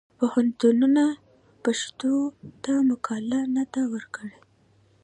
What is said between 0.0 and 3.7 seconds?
پوهنتونونه پښتو ته مقاله نه